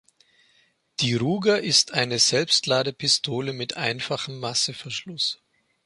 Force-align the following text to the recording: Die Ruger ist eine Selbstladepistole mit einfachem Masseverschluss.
Die 0.99 1.13
Ruger 1.13 1.61
ist 1.61 1.93
eine 1.93 2.17
Selbstladepistole 2.17 3.53
mit 3.53 3.77
einfachem 3.77 4.39
Masseverschluss. 4.39 5.43